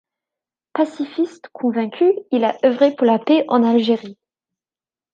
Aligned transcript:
Pacifiste 0.73 1.49
convaincu, 1.53 2.11
il 2.31 2.43
a 2.43 2.57
œuvré 2.65 2.95
pour 2.95 3.05
la 3.05 3.19
paix 3.19 3.45
en 3.49 3.61
Algérie. 3.61 4.17